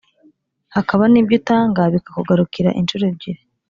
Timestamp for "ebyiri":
3.11-3.41